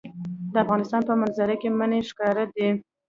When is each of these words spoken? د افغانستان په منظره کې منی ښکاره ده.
د 0.53 0.55
افغانستان 0.63 1.01
په 1.09 1.13
منظره 1.21 1.55
کې 1.61 1.69
منی 1.77 1.99
ښکاره 2.09 2.45
ده. 2.53 2.67